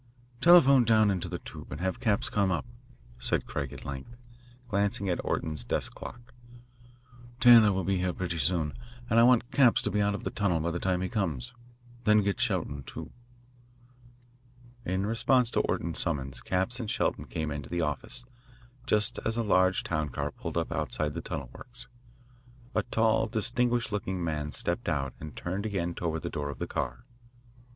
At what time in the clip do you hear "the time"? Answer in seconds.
10.71-11.01